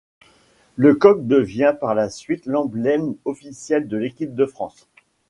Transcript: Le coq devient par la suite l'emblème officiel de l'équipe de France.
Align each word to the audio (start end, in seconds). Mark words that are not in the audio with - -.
Le 0.77 0.95
coq 0.95 1.27
devient 1.27 1.75
par 1.79 1.93
la 1.93 2.09
suite 2.09 2.47
l'emblème 2.47 3.13
officiel 3.23 3.87
de 3.87 3.97
l'équipe 3.97 4.33
de 4.33 4.47
France. 4.47 4.87